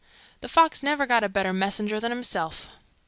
[0.39, 2.69] The fox never got a better messenger than himself.